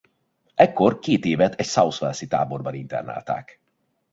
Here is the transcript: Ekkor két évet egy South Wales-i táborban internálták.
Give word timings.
Ekkor 0.55 0.99
két 0.99 1.25
évet 1.25 1.55
egy 1.59 1.65
South 1.65 2.01
Wales-i 2.01 2.27
táborban 2.27 2.73
internálták. 2.73 3.59